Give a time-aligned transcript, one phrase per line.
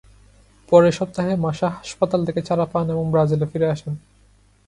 [0.69, 3.93] পরের সপ্তাহে মাসা হাসপাতাল থেকে ছাড়া পান এবং ব্রাজিলে ফিরে আসেন।